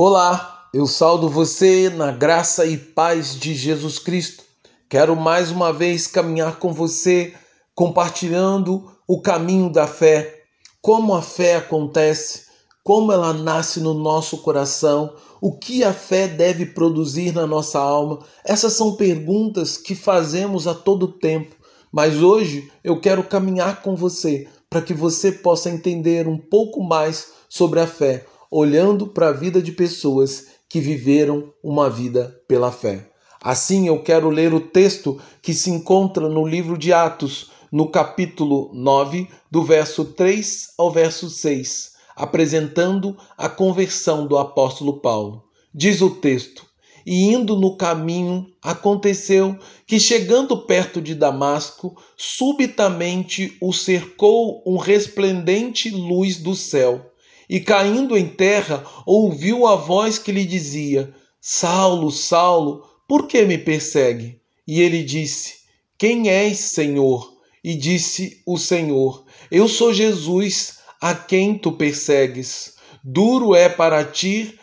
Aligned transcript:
Olá, 0.00 0.68
eu 0.72 0.86
saldo 0.86 1.28
você 1.28 1.90
na 1.90 2.12
graça 2.12 2.64
e 2.64 2.76
paz 2.76 3.34
de 3.34 3.52
Jesus 3.52 3.98
Cristo. 3.98 4.44
Quero 4.88 5.16
mais 5.16 5.50
uma 5.50 5.72
vez 5.72 6.06
caminhar 6.06 6.60
com 6.60 6.72
você, 6.72 7.34
compartilhando 7.74 8.92
o 9.08 9.20
caminho 9.20 9.68
da 9.68 9.88
fé, 9.88 10.44
como 10.80 11.16
a 11.16 11.20
fé 11.20 11.56
acontece, 11.56 12.42
como 12.84 13.10
ela 13.10 13.32
nasce 13.32 13.80
no 13.80 13.92
nosso 13.92 14.38
coração, 14.38 15.16
o 15.40 15.58
que 15.58 15.82
a 15.82 15.92
fé 15.92 16.28
deve 16.28 16.66
produzir 16.66 17.34
na 17.34 17.44
nossa 17.44 17.80
alma. 17.80 18.20
Essas 18.44 18.74
são 18.74 18.94
perguntas 18.94 19.76
que 19.76 19.96
fazemos 19.96 20.68
a 20.68 20.74
todo 20.74 21.08
tempo, 21.18 21.56
mas 21.90 22.22
hoje 22.22 22.70
eu 22.84 23.00
quero 23.00 23.24
caminhar 23.24 23.82
com 23.82 23.96
você 23.96 24.46
para 24.70 24.80
que 24.80 24.94
você 24.94 25.32
possa 25.32 25.68
entender 25.68 26.28
um 26.28 26.38
pouco 26.38 26.84
mais 26.84 27.32
sobre 27.48 27.80
a 27.80 27.86
fé 27.88 28.24
olhando 28.50 29.06
para 29.06 29.28
a 29.28 29.32
vida 29.32 29.60
de 29.60 29.72
pessoas 29.72 30.46
que 30.68 30.80
viveram 30.80 31.52
uma 31.62 31.88
vida 31.88 32.40
pela 32.46 32.72
fé. 32.72 33.10
Assim, 33.40 33.86
eu 33.86 34.02
quero 34.02 34.30
ler 34.30 34.52
o 34.52 34.60
texto 34.60 35.20
que 35.40 35.54
se 35.54 35.70
encontra 35.70 36.28
no 36.28 36.46
livro 36.46 36.76
de 36.76 36.92
Atos, 36.92 37.50
no 37.70 37.90
capítulo 37.90 38.70
9, 38.74 39.28
do 39.50 39.62
verso 39.62 40.04
3 40.04 40.74
ao 40.76 40.90
verso 40.90 41.30
6, 41.30 41.92
apresentando 42.16 43.16
a 43.36 43.48
conversão 43.48 44.26
do 44.26 44.36
apóstolo 44.36 45.00
Paulo. 45.00 45.44
Diz 45.72 46.00
o 46.00 46.10
texto: 46.10 46.66
E 47.06 47.32
indo 47.32 47.54
no 47.54 47.76
caminho, 47.76 48.46
aconteceu 48.60 49.56
que, 49.86 50.00
chegando 50.00 50.66
perto 50.66 51.00
de 51.00 51.14
Damasco, 51.14 51.94
subitamente 52.16 53.56
o 53.60 53.72
cercou 53.72 54.62
um 54.66 54.76
resplendente 54.76 55.90
luz 55.90 56.38
do 56.38 56.54
céu 56.54 57.12
e 57.48 57.60
caindo 57.60 58.16
em 58.16 58.28
terra, 58.28 58.84
ouviu 59.06 59.66
a 59.66 59.74
voz 59.76 60.18
que 60.18 60.30
lhe 60.30 60.44
dizia: 60.44 61.14
Saulo, 61.40 62.10
Saulo, 62.10 62.84
por 63.08 63.26
que 63.26 63.44
me 63.44 63.56
persegue? 63.56 64.40
E 64.66 64.82
ele 64.82 65.02
disse: 65.02 65.54
Quem 65.96 66.28
és, 66.28 66.58
Senhor? 66.58 67.38
E 67.64 67.74
disse 67.74 68.42
o 68.46 68.58
Senhor: 68.58 69.24
Eu 69.50 69.66
sou 69.66 69.94
Jesus, 69.94 70.78
a 71.00 71.14
quem 71.14 71.56
tu 71.56 71.72
persegues. 71.72 72.74
Duro 73.02 73.54
é 73.54 73.68
para 73.68 74.04
ti 74.04 74.58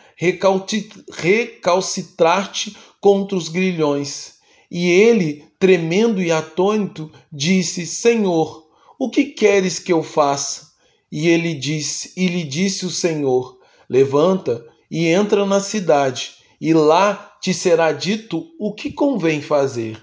recalcitrar-te 1.10 2.76
contra 3.00 3.36
os 3.36 3.48
grilhões. 3.48 4.34
E 4.70 4.88
ele, 4.88 5.44
tremendo 5.58 6.22
e 6.22 6.30
atônito, 6.30 7.10
disse: 7.32 7.84
Senhor, 7.86 8.64
o 8.98 9.10
que 9.10 9.24
queres 9.24 9.78
que 9.78 9.92
eu 9.92 10.02
faça? 10.02 10.65
E 11.10 11.28
ele 11.28 11.54
disse, 11.54 12.12
e 12.16 12.26
lhe 12.26 12.42
disse 12.44 12.84
o 12.84 12.90
Senhor: 12.90 13.58
Levanta 13.88 14.66
e 14.90 15.06
entra 15.06 15.44
na 15.46 15.60
cidade, 15.60 16.34
e 16.60 16.72
lá 16.74 17.36
te 17.40 17.54
será 17.54 17.92
dito 17.92 18.46
o 18.58 18.72
que 18.72 18.90
convém 18.90 19.40
fazer. 19.40 20.02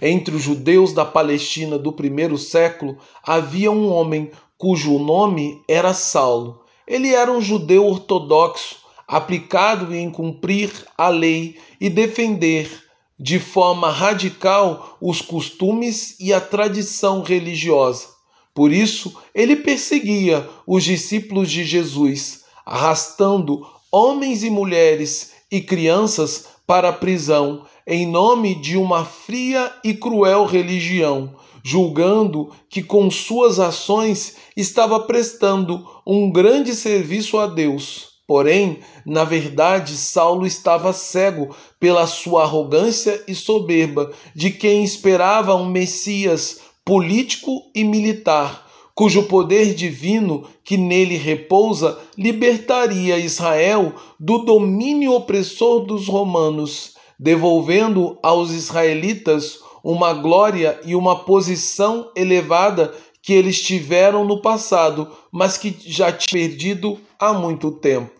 Entre 0.00 0.34
os 0.34 0.42
judeus 0.42 0.92
da 0.92 1.04
Palestina 1.04 1.78
do 1.78 1.92
primeiro 1.92 2.38
século 2.38 2.98
havia 3.24 3.72
um 3.72 3.90
homem 3.90 4.30
cujo 4.56 4.98
nome 4.98 5.62
era 5.66 5.92
Saulo. 5.92 6.60
Ele 6.86 7.12
era 7.12 7.32
um 7.32 7.40
judeu 7.40 7.86
ortodoxo, 7.86 8.76
aplicado 9.08 9.92
em 9.94 10.10
cumprir 10.10 10.70
a 10.96 11.08
lei 11.08 11.58
e 11.80 11.90
defender 11.90 12.70
de 13.18 13.38
forma 13.38 13.90
radical 13.90 14.96
os 15.00 15.20
costumes 15.20 16.16
e 16.20 16.32
a 16.32 16.40
tradição 16.40 17.22
religiosa. 17.22 18.19
Por 18.54 18.72
isso, 18.72 19.16
ele 19.34 19.56
perseguia 19.56 20.48
os 20.66 20.84
discípulos 20.84 21.50
de 21.50 21.64
Jesus, 21.64 22.44
arrastando 22.66 23.66
homens 23.90 24.42
e 24.42 24.50
mulheres 24.50 25.32
e 25.50 25.60
crianças 25.60 26.46
para 26.66 26.90
a 26.90 26.92
prisão 26.92 27.64
em 27.86 28.06
nome 28.06 28.54
de 28.54 28.76
uma 28.76 29.04
fria 29.04 29.72
e 29.82 29.92
cruel 29.94 30.44
religião, 30.44 31.34
julgando 31.64 32.52
que 32.68 32.82
com 32.82 33.10
suas 33.10 33.58
ações 33.58 34.36
estava 34.56 35.00
prestando 35.00 35.84
um 36.06 36.30
grande 36.30 36.74
serviço 36.74 37.38
a 37.38 37.48
Deus. 37.48 38.10
Porém, 38.28 38.78
na 39.04 39.24
verdade, 39.24 39.96
Saulo 39.96 40.46
estava 40.46 40.92
cego 40.92 41.54
pela 41.80 42.06
sua 42.06 42.44
arrogância 42.44 43.24
e 43.26 43.34
soberba 43.34 44.12
de 44.36 44.52
quem 44.52 44.84
esperava 44.84 45.56
um 45.56 45.68
Messias 45.68 46.60
político 46.84 47.62
e 47.74 47.84
militar, 47.84 48.66
cujo 48.94 49.22
poder 49.24 49.74
divino 49.74 50.44
que 50.64 50.76
nele 50.76 51.16
repousa 51.16 51.98
libertaria 52.16 53.18
Israel 53.18 53.94
do 54.18 54.38
domínio 54.38 55.12
opressor 55.12 55.86
dos 55.86 56.06
romanos, 56.06 56.94
devolvendo 57.18 58.18
aos 58.22 58.50
israelitas 58.50 59.58
uma 59.82 60.12
glória 60.12 60.80
e 60.84 60.94
uma 60.94 61.24
posição 61.24 62.10
elevada 62.14 62.92
que 63.22 63.32
eles 63.32 63.60
tiveram 63.60 64.24
no 64.24 64.40
passado, 64.40 65.08
mas 65.30 65.56
que 65.56 65.74
já 65.78 66.12
tinham 66.12 66.48
perdido 66.48 66.98
há 67.18 67.32
muito 67.32 67.70
tempo. 67.72 68.10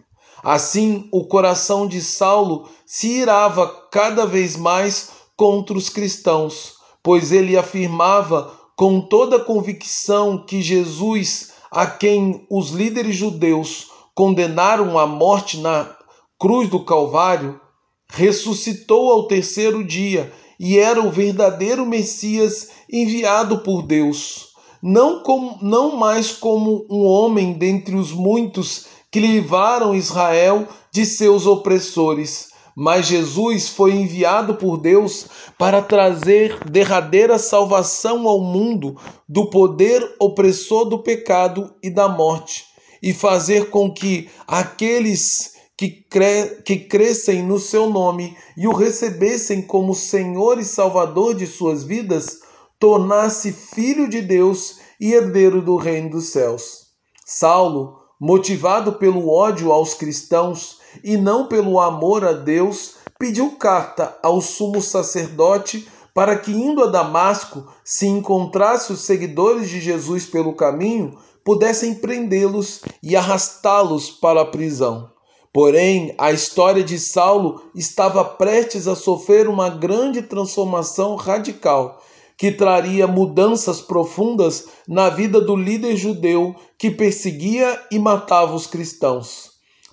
Assim, 0.43 1.09
o 1.13 1.25
coração 1.25 1.87
de 1.87 2.01
Saulo 2.01 2.69
se 2.87 3.09
irava 3.09 3.69
cada 3.91 4.25
vez 4.27 4.57
mais 4.57 5.11
contra 5.37 5.77
os 5.77 5.89
cristãos, 5.89 6.75
pois 7.03 7.33
ele 7.33 7.57
afirmava 7.57 8.53
com 8.77 9.01
toda 9.01 9.39
convicção 9.39 10.45
que 10.45 10.63
Jesus, 10.63 11.53
a 11.71 11.87
quem 11.87 12.47
os 12.51 12.71
líderes 12.71 13.17
judeus 13.17 13.89
condenaram 14.15 14.99
à 14.99 15.07
morte 15.07 15.59
na 15.59 15.95
cruz 16.39 16.69
do 16.69 16.85
Calvário, 16.85 17.61
ressuscitou 18.09 19.11
ao 19.11 19.27
terceiro 19.27 19.85
dia 19.85 20.33
e 20.59 20.79
era 20.79 21.01
o 21.01 21.11
verdadeiro 21.11 21.87
Messias 21.87 22.69
enviado 22.93 23.61
por 23.61 23.83
Deus, 23.83 24.49
não, 24.83 25.23
como, 25.23 25.59
não 25.63 25.97
mais 25.97 26.33
como 26.33 26.87
um 26.91 27.05
homem 27.05 27.55
dentre 27.55 27.95
os 27.95 28.13
muitos 28.13 28.87
que 29.11 29.21
livraram 29.21 29.95
Israel 29.95 30.69
de 30.93 31.05
seus 31.07 31.47
opressores, 31.47 32.50
mas 32.81 33.09
Jesus 33.09 33.69
foi 33.69 33.93
enviado 33.93 34.55
por 34.55 34.79
Deus 34.79 35.27
para 35.59 35.83
trazer 35.83 36.65
derradeira 36.65 37.39
salvação 37.39 38.27
ao 38.27 38.41
mundo 38.41 38.97
do 39.29 39.51
poder 39.51 40.17
opressor 40.19 40.87
do 40.87 41.03
pecado 41.03 41.75
e 41.83 41.91
da 41.91 42.09
morte, 42.09 42.65
e 43.03 43.13
fazer 43.13 43.69
com 43.69 43.93
que 43.93 44.31
aqueles 44.49 45.57
que, 45.77 45.91
cre 45.91 46.63
que 46.65 46.79
crescem 46.79 47.43
no 47.43 47.59
seu 47.59 47.91
nome 47.91 48.35
e 48.57 48.67
o 48.67 48.73
recebessem 48.73 49.61
como 49.61 49.95
Senhor 49.95 50.59
e 50.59 50.65
Salvador 50.65 51.35
de 51.35 51.47
suas 51.47 51.85
vidas, 51.85 52.39
tornasse 52.79 53.53
filho 53.53 54.09
de 54.09 54.23
Deus 54.23 54.79
e 54.99 55.13
herdeiro 55.13 55.61
do 55.61 55.77
reino 55.77 56.09
dos 56.09 56.31
céus. 56.31 56.87
Saulo, 57.27 57.99
motivado 58.19 58.95
pelo 58.95 59.29
ódio 59.29 59.71
aos 59.71 59.93
cristãos, 59.93 60.80
e 61.03 61.17
não 61.17 61.47
pelo 61.47 61.81
amor 61.81 62.25
a 62.25 62.33
Deus, 62.33 62.95
pediu 63.19 63.51
carta 63.53 64.17
ao 64.23 64.41
sumo 64.41 64.81
sacerdote 64.81 65.87
para 66.15 66.37
que, 66.37 66.53
indo 66.53 66.83
a 66.83 66.87
Damasco, 66.87 67.67
se 67.85 68.07
encontrasse 68.07 68.93
os 68.93 69.01
seguidores 69.01 69.69
de 69.69 69.81
Jesus 69.81 70.27
pelo 70.27 70.55
caminho, 70.55 71.19
pudessem 71.45 71.95
prendê-los 71.95 72.81
e 73.03 73.15
arrastá-los 73.15 74.11
para 74.11 74.43
a 74.43 74.47
prisão. 74.47 75.11
Porém, 75.53 76.15
a 76.17 76.33
história 76.33 76.83
de 76.83 76.99
Saulo 76.99 77.63
estava 77.75 78.25
prestes 78.25 78.87
a 78.87 78.95
sofrer 78.95 79.49
uma 79.49 79.69
grande 79.69 80.23
transformação 80.23 81.17
radical, 81.17 82.01
que 82.37 82.51
traria 82.51 83.07
mudanças 83.07 83.81
profundas 83.81 84.67
na 84.89 85.11
vida 85.11 85.41
do 85.41 85.55
líder 85.55 85.97
judeu 85.97 86.55
que 86.79 86.91
perseguia 86.91 87.81
e 87.91 87.99
matava 87.99 88.55
os 88.55 88.67
cristãos 88.67 89.50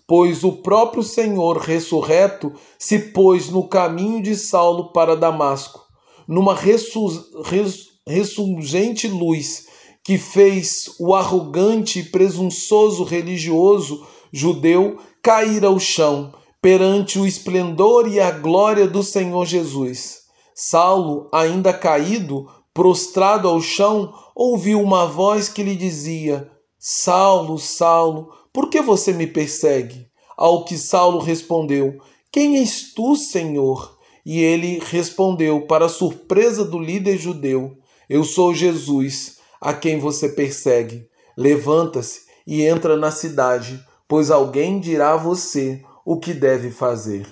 pois 0.07 0.43
o 0.43 0.53
próprio 0.53 1.03
Senhor 1.03 1.57
ressurreto 1.57 2.51
se 2.79 2.97
pôs 2.97 3.49
no 3.49 3.67
caminho 3.67 4.23
de 4.23 4.35
Saulo 4.35 4.93
para 4.93 5.17
Damasco, 5.17 5.85
numa 6.25 6.55
ressurgente 6.55 9.07
luz 9.07 9.67
que 10.03 10.17
fez 10.17 10.95
o 10.99 11.13
arrogante 11.13 11.99
e 11.99 12.03
presunçoso 12.03 13.03
religioso 13.03 14.07
judeu 14.31 14.97
cair 15.21 15.65
ao 15.65 15.77
chão 15.77 16.33
perante 16.61 17.19
o 17.19 17.27
esplendor 17.27 18.07
e 18.07 18.17
a 18.19 18.31
glória 18.31 18.87
do 18.87 19.03
Senhor 19.03 19.45
Jesus. 19.45 20.21
Saulo, 20.55 21.29
ainda 21.33 21.73
caído, 21.73 22.47
prostrado 22.73 23.47
ao 23.47 23.61
chão, 23.61 24.13
ouviu 24.33 24.81
uma 24.81 25.05
voz 25.05 25.49
que 25.49 25.61
lhe 25.61 25.75
dizia: 25.75 26.49
Saulo, 26.79 27.59
Saulo, 27.59 28.29
por 28.57 28.71
que 28.71 28.81
você 28.81 29.13
me 29.13 29.27
persegue? 29.27 30.09
Ao 30.35 30.65
que 30.65 30.79
Saulo 30.79 31.19
respondeu: 31.19 32.01
Quem 32.31 32.57
és 32.57 32.91
tu, 32.91 33.15
Senhor? 33.15 33.99
E 34.25 34.41
ele 34.41 34.79
respondeu, 34.83 35.67
para 35.67 35.87
surpresa 35.87 36.65
do 36.65 36.79
líder 36.79 37.19
judeu: 37.19 37.77
Eu 38.09 38.23
sou 38.23 38.55
Jesus, 38.55 39.37
a 39.61 39.75
quem 39.75 39.99
você 39.99 40.29
persegue. 40.29 41.07
Levanta-se 41.37 42.21
e 42.47 42.63
entra 42.63 42.97
na 42.97 43.11
cidade, 43.11 43.79
pois 44.07 44.31
alguém 44.31 44.79
dirá 44.79 45.13
a 45.13 45.17
você 45.17 45.83
o 46.03 46.19
que 46.19 46.33
deve 46.33 46.71
fazer. 46.71 47.27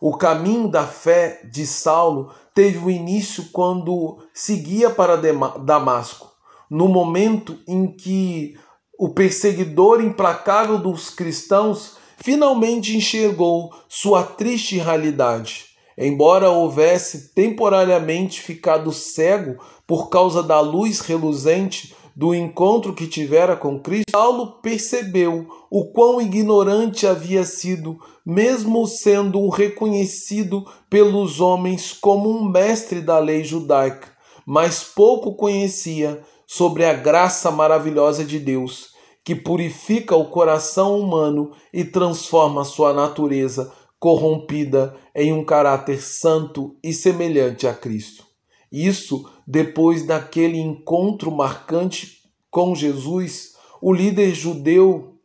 O 0.00 0.16
caminho 0.16 0.68
da 0.68 0.86
fé 0.86 1.40
de 1.42 1.66
Saulo 1.66 2.30
teve 2.54 2.78
o 2.78 2.88
início 2.88 3.46
quando 3.50 4.18
seguia 4.32 4.90
para 4.90 5.16
Damasco, 5.58 6.30
no 6.70 6.86
momento 6.86 7.58
em 7.66 7.88
que 7.88 8.54
o 8.98 9.08
perseguidor 9.08 10.02
implacável 10.02 10.78
dos 10.78 11.10
cristãos 11.10 11.96
finalmente 12.18 12.96
enxergou 12.96 13.72
sua 13.88 14.22
triste 14.22 14.76
realidade. 14.76 15.66
Embora 15.96 16.50
houvesse 16.50 17.34
temporariamente 17.34 18.40
ficado 18.40 18.92
cego 18.92 19.62
por 19.86 20.08
causa 20.08 20.42
da 20.42 20.60
luz 20.60 21.00
reluzente 21.00 21.94
do 22.14 22.34
encontro 22.34 22.94
que 22.94 23.06
tivera 23.06 23.56
com 23.56 23.80
Cristo, 23.80 24.12
Paulo 24.12 24.58
percebeu 24.62 25.46
o 25.70 25.86
quão 25.86 26.20
ignorante 26.20 27.06
havia 27.06 27.44
sido, 27.44 27.98
mesmo 28.24 28.86
sendo 28.86 29.48
reconhecido 29.48 30.64
pelos 30.88 31.40
homens 31.40 31.92
como 31.92 32.30
um 32.30 32.48
mestre 32.48 33.00
da 33.00 33.18
lei 33.18 33.42
judaica, 33.42 34.08
mas 34.46 34.84
pouco 34.84 35.34
conhecia 35.34 36.22
sobre 36.54 36.84
a 36.84 36.92
graça 36.92 37.50
maravilhosa 37.50 38.22
de 38.22 38.38
Deus, 38.38 38.90
que 39.24 39.34
purifica 39.34 40.14
o 40.14 40.28
coração 40.28 41.00
humano 41.00 41.52
e 41.72 41.82
transforma 41.82 42.62
sua 42.62 42.92
natureza 42.92 43.72
corrompida 43.98 44.94
em 45.14 45.32
um 45.32 45.46
caráter 45.46 46.02
santo 46.02 46.76
e 46.84 46.92
semelhante 46.92 47.66
a 47.66 47.72
Cristo. 47.72 48.26
Isso 48.70 49.26
depois 49.46 50.04
daquele 50.04 50.58
encontro 50.58 51.30
marcante 51.30 52.18
com 52.50 52.74
Jesus, 52.74 53.54
o 53.80 53.90
líder 53.90 54.34
judeu 54.34 55.16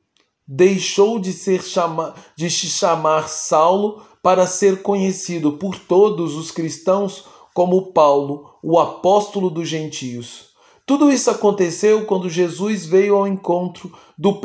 deixou 0.48 1.20
de 1.20 1.34
ser 1.34 1.62
chama, 1.62 2.16
de 2.38 2.50
se 2.50 2.68
chamar 2.68 3.28
Saulo 3.28 4.02
para 4.24 4.48
ser 4.48 4.82
conhecido 4.82 5.58
por 5.58 5.78
todos 5.78 6.36
os 6.36 6.52
cristãos 6.52 7.26
como 7.54 7.92
Paulo, 7.92 8.52
o 8.64 8.80
apóstolo 8.80 9.50
dos 9.50 9.68
gentios. 9.68 10.47
Tudo 10.88 11.12
isso 11.12 11.30
aconteceu 11.30 12.06
quando 12.06 12.30
Jesus 12.30 12.86
veio 12.86 13.18
ao 13.18 13.28
encontro 13.28 13.92
do, 14.18 14.40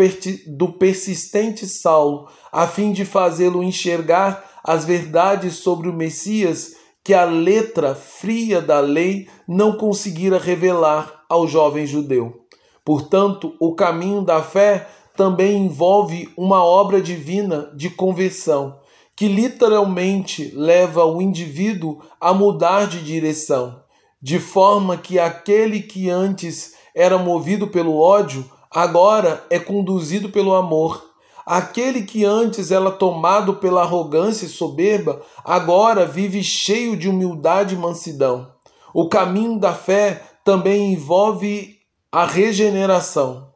do 0.48 0.72
persistente 0.72 1.68
Saulo, 1.68 2.26
a 2.50 2.66
fim 2.66 2.90
de 2.90 3.04
fazê-lo 3.04 3.62
enxergar 3.62 4.44
as 4.64 4.84
verdades 4.84 5.54
sobre 5.54 5.88
o 5.88 5.92
Messias 5.92 6.74
que 7.04 7.14
a 7.14 7.24
letra 7.24 7.94
fria 7.94 8.60
da 8.60 8.80
lei 8.80 9.28
não 9.46 9.76
conseguira 9.76 10.36
revelar 10.36 11.22
ao 11.28 11.46
jovem 11.46 11.86
judeu. 11.86 12.44
Portanto, 12.84 13.54
o 13.60 13.76
caminho 13.76 14.22
da 14.22 14.42
fé 14.42 14.88
também 15.16 15.66
envolve 15.66 16.28
uma 16.36 16.64
obra 16.64 17.00
divina 17.00 17.70
de 17.76 17.88
conversão, 17.88 18.80
que 19.14 19.28
literalmente 19.28 20.50
leva 20.56 21.04
o 21.04 21.22
indivíduo 21.22 22.00
a 22.20 22.34
mudar 22.34 22.88
de 22.88 23.00
direção, 23.00 23.81
de 24.22 24.38
forma 24.38 24.96
que 24.96 25.18
aquele 25.18 25.80
que 25.80 26.08
antes 26.08 26.74
era 26.94 27.18
movido 27.18 27.66
pelo 27.68 27.98
ódio, 27.98 28.48
agora 28.70 29.44
é 29.50 29.58
conduzido 29.58 30.28
pelo 30.28 30.54
amor 30.54 31.12
Aquele 31.44 32.02
que 32.02 32.24
antes 32.24 32.70
era 32.70 32.90
tomado 32.90 33.54
pela 33.54 33.82
arrogância 33.82 34.46
e 34.46 34.48
soberba, 34.48 35.22
agora 35.44 36.06
vive 36.06 36.42
cheio 36.42 36.96
de 36.96 37.08
humildade 37.08 37.74
e 37.74 37.78
mansidão. 37.78 38.52
O 38.94 39.08
caminho 39.08 39.58
da 39.58 39.74
fé 39.74 40.22
também 40.44 40.92
envolve 40.92 41.78
a 42.12 42.24
regeneração, 42.24 43.48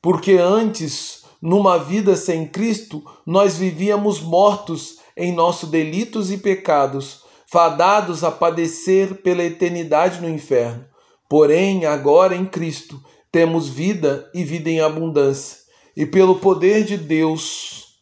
porque 0.00 0.34
antes, 0.34 1.24
numa 1.40 1.78
vida 1.78 2.16
sem 2.16 2.46
Cristo, 2.46 3.02
nós 3.26 3.58
vivíamos 3.58 4.20
mortos 4.20 4.98
em 5.16 5.32
nossos 5.32 5.68
delitos 5.68 6.30
e 6.30 6.38
pecados, 6.38 7.23
fadados 7.54 8.24
a 8.24 8.32
padecer 8.32 9.22
pela 9.22 9.44
eternidade 9.44 10.20
no 10.20 10.28
inferno. 10.28 10.84
Porém, 11.30 11.86
agora 11.86 12.34
em 12.34 12.44
Cristo, 12.44 13.00
temos 13.30 13.68
vida 13.68 14.28
e 14.34 14.42
vida 14.42 14.68
em 14.68 14.80
abundância 14.80 15.58
e 15.96 16.04
pelo 16.04 16.40
poder 16.40 16.82
de 16.82 16.96
Deus 16.96 18.00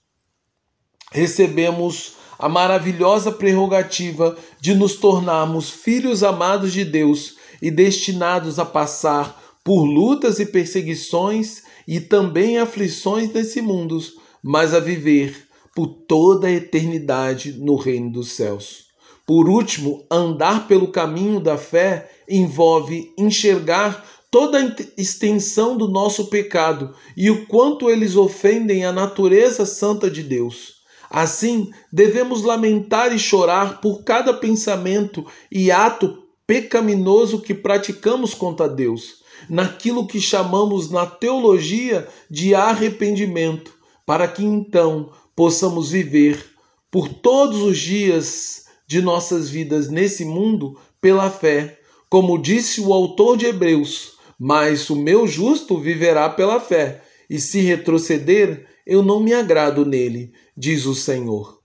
recebemos 1.11 2.15
a 2.39 2.49
maravilhosa 2.49 3.31
prerrogativa 3.31 4.39
de 4.59 4.75
nos 4.75 4.97
tornarmos 4.97 5.69
filhos 5.69 6.23
amados 6.23 6.73
de 6.73 6.83
Deus 6.83 7.37
e 7.61 7.71
destinados 7.71 8.59
a 8.59 8.65
passar 8.65 9.39
por 9.63 9.85
lutas 9.85 10.41
e 10.41 10.47
perseguições 10.47 11.63
e 11.87 12.01
também 12.01 12.57
aflições 12.57 13.31
nesse 13.35 13.61
mundo, 13.61 14.01
mas 14.43 14.73
a 14.73 14.81
viver 14.81 15.47
por 15.75 15.89
toda 15.89 16.47
a 16.47 16.51
eternidade 16.51 17.53
no 17.53 17.77
reino 17.77 18.11
dos 18.11 18.33
céus. 18.33 18.92
Por 19.35 19.49
último, 19.49 20.05
andar 20.11 20.69
pelo 20.69 20.89
caminho 20.89 21.41
da 21.41 21.57
fé 21.57 22.11
envolve 22.29 23.15
enxergar 23.17 24.05
toda 24.31 24.59
a 24.59 24.77
extensão 24.95 25.75
do 25.75 25.89
nosso 25.89 26.27
pecado 26.27 26.95
e 27.17 27.31
o 27.31 27.47
quanto 27.47 27.89
eles 27.89 28.15
ofendem 28.15 28.85
a 28.85 28.93
natureza 28.93 29.65
santa 29.65 30.11
de 30.11 30.23
Deus. 30.23 30.83
Assim, 31.09 31.71
devemos 31.91 32.43
lamentar 32.43 33.11
e 33.15 33.19
chorar 33.19 33.81
por 33.81 34.05
cada 34.05 34.35
pensamento 34.35 35.25
e 35.51 35.71
ato 35.71 36.25
pecaminoso 36.47 37.41
que 37.41 37.55
praticamos 37.55 38.35
contra 38.35 38.69
Deus, 38.69 39.23
naquilo 39.49 40.07
que 40.07 40.21
chamamos 40.21 40.91
na 40.91 41.07
teologia 41.07 42.07
de 42.29 42.55
arrependimento, 42.55 43.73
para 44.05 44.29
que 44.29 44.45
então 44.45 45.11
possamos 45.35 45.91
viver 45.91 46.53
por 46.91 47.09
todos 47.09 47.63
os 47.63 47.79
dias 47.79 48.63
de 48.93 49.01
nossas 49.01 49.49
vidas 49.49 49.89
nesse 49.89 50.23
mundo 50.23 50.79
pela 51.01 51.31
fé. 51.31 51.79
Como 52.11 52.37
disse 52.37 52.79
o 52.83 52.93
autor 52.93 53.39
de 53.39 53.47
Hebreus, 53.47 54.19
mas 54.39 54.91
o 54.91 54.97
meu 54.97 55.27
justo 55.27 55.79
viverá 55.79 56.29
pela 56.29 56.61
fé, 56.61 57.03
e 57.29 57.41
se 57.41 57.63
retroceder, 57.63 58.67
eu 58.87 59.03
não 59.03 59.19
me 59.19 59.33
agrado 59.33 59.87
nele, 59.87 60.35
diz 60.55 60.85
o 60.85 60.95
Senhor. 60.95 61.59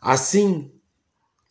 Assim, 0.00 0.70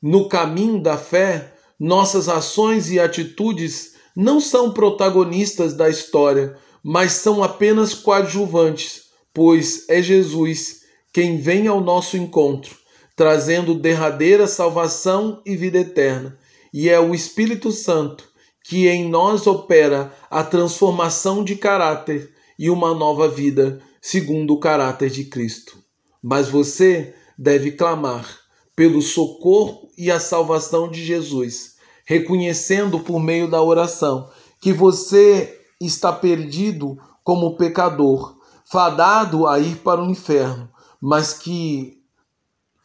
no 0.01 0.27
caminho 0.27 0.81
da 0.81 0.97
fé, 0.97 1.53
nossas 1.79 2.27
ações 2.27 2.89
e 2.89 2.99
atitudes 2.99 3.93
não 4.15 4.39
são 4.39 4.73
protagonistas 4.73 5.75
da 5.75 5.87
história, 5.87 6.57
mas 6.83 7.11
são 7.11 7.43
apenas 7.43 7.93
coadjuvantes, 7.93 9.03
pois 9.31 9.87
é 9.87 10.01
Jesus 10.01 10.81
quem 11.13 11.37
vem 11.37 11.67
ao 11.67 11.79
nosso 11.79 12.17
encontro, 12.17 12.75
trazendo 13.21 13.75
derradeira 13.75 14.47
salvação 14.47 15.43
e 15.45 15.55
vida 15.55 15.77
eterna, 15.77 16.35
e 16.73 16.89
é 16.89 16.99
o 16.99 17.13
Espírito 17.13 17.71
Santo 17.71 18.27
que 18.63 18.87
em 18.87 19.07
nós 19.07 19.45
opera 19.45 20.11
a 20.27 20.43
transformação 20.43 21.43
de 21.43 21.55
caráter 21.55 22.33
e 22.57 22.67
uma 22.67 22.95
nova 22.95 23.27
vida 23.27 23.79
segundo 24.01 24.55
o 24.55 24.59
caráter 24.59 25.11
de 25.11 25.25
Cristo. 25.25 25.77
Mas 26.19 26.49
você 26.49 27.13
deve 27.37 27.73
clamar 27.73 28.27
pelo 28.75 29.03
socorro 29.03 29.91
e 29.95 30.09
a 30.09 30.19
salvação 30.19 30.89
de 30.89 31.05
Jesus, 31.05 31.75
reconhecendo 32.05 33.01
por 33.01 33.21
meio 33.21 33.47
da 33.47 33.61
oração 33.61 34.31
que 34.59 34.73
você 34.73 35.59
está 35.79 36.11
perdido 36.11 36.97
como 37.23 37.55
pecador, 37.55 38.35
fadado 38.65 39.45
a 39.45 39.59
ir 39.59 39.75
para 39.75 40.01
o 40.01 40.09
inferno, 40.09 40.67
mas 40.99 41.33
que 41.33 42.00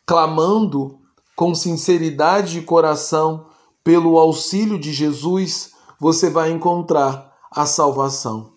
clamando 0.07 1.01
com 1.35 1.53
sinceridade 1.53 2.53
de 2.53 2.63
coração 2.63 3.47
pelo 3.83 4.19
auxílio 4.19 4.79
de 4.79 4.93
Jesus, 4.93 5.73
você 5.99 6.31
vai 6.31 6.53
encontrar 6.53 7.37
a 7.51 7.67
salvação. 7.67 8.53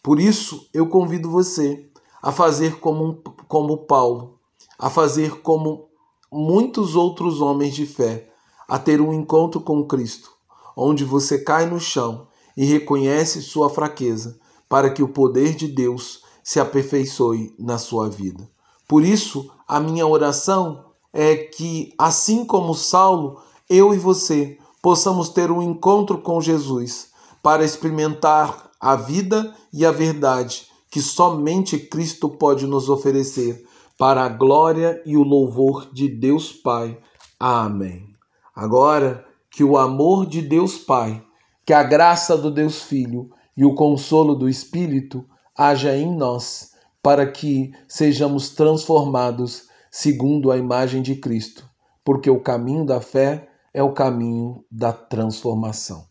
Por 0.00 0.20
isso, 0.20 0.68
eu 0.72 0.88
convido 0.88 1.28
você 1.28 1.90
a 2.22 2.30
fazer 2.30 2.78
como, 2.78 3.20
como 3.48 3.78
Paulo, 3.78 4.38
a 4.78 4.88
fazer 4.88 5.40
como 5.40 5.88
muitos 6.30 6.94
outros 6.94 7.40
homens 7.40 7.74
de 7.74 7.84
fé, 7.84 8.30
a 8.68 8.78
ter 8.78 9.00
um 9.00 9.12
encontro 9.12 9.60
com 9.60 9.84
Cristo, 9.84 10.30
onde 10.76 11.04
você 11.04 11.38
cai 11.38 11.66
no 11.66 11.80
chão 11.80 12.28
e 12.56 12.64
reconhece 12.64 13.42
sua 13.42 13.68
fraqueza, 13.68 14.38
para 14.68 14.88
que 14.88 15.02
o 15.02 15.08
poder 15.08 15.54
de 15.54 15.66
Deus 15.66 16.22
se 16.44 16.60
aperfeiçoe 16.60 17.54
na 17.58 17.76
sua 17.76 18.08
vida. 18.08 18.48
Por 18.88 19.04
isso, 19.04 19.50
a 19.66 19.80
minha 19.80 20.06
oração 20.06 20.91
é 21.12 21.36
que, 21.36 21.92
assim 21.98 22.44
como 22.44 22.74
Saulo, 22.74 23.40
eu 23.68 23.94
e 23.94 23.98
você 23.98 24.58
possamos 24.80 25.28
ter 25.28 25.50
um 25.50 25.62
encontro 25.62 26.18
com 26.18 26.40
Jesus 26.40 27.10
para 27.42 27.64
experimentar 27.64 28.70
a 28.80 28.96
vida 28.96 29.54
e 29.72 29.84
a 29.84 29.92
verdade 29.92 30.66
que 30.92 31.00
somente 31.00 31.78
Cristo 31.78 32.28
pode 32.28 32.66
nos 32.66 32.90
oferecer, 32.90 33.66
para 33.96 34.24
a 34.24 34.28
glória 34.28 35.00
e 35.06 35.16
o 35.16 35.22
louvor 35.22 35.88
de 35.90 36.06
Deus 36.06 36.52
Pai. 36.52 36.98
Amém. 37.40 38.14
Agora, 38.54 39.24
que 39.50 39.64
o 39.64 39.78
amor 39.78 40.26
de 40.26 40.42
Deus 40.42 40.76
Pai, 40.76 41.24
que 41.64 41.72
a 41.72 41.82
graça 41.82 42.36
do 42.36 42.50
Deus 42.50 42.82
Filho 42.82 43.30
e 43.56 43.64
o 43.64 43.74
consolo 43.74 44.34
do 44.34 44.50
Espírito 44.50 45.24
haja 45.56 45.96
em 45.96 46.14
nós, 46.14 46.72
para 47.02 47.26
que 47.26 47.72
sejamos 47.88 48.50
transformados 48.50 49.68
segundo 49.94 50.50
a 50.50 50.56
imagem 50.56 51.02
de 51.02 51.14
Cristo, 51.14 51.68
porque 52.02 52.30
o 52.30 52.40
caminho 52.40 52.86
da 52.86 52.98
fé 52.98 53.50
é 53.74 53.82
o 53.82 53.92
caminho 53.92 54.64
da 54.70 54.90
transformação. 54.90 56.06